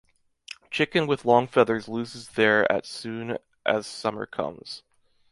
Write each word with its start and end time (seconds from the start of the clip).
Chicken 0.71 1.05
with 1.05 1.25
long 1.25 1.45
feathers 1.45 1.87
loses 1.87 2.29
their 2.29 2.65
at 2.71 2.87
soon 2.87 3.37
as 3.67 3.85
summer 3.85 4.25
comes. 4.25 4.81